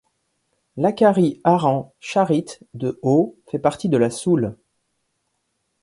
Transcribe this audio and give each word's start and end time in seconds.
Lacarry-Arhan-Charritte-de-Haut 0.77 3.37
fait 3.51 3.59
partie 3.59 3.87
de 3.87 3.97
la 3.97 4.09
Soule. 4.09 4.57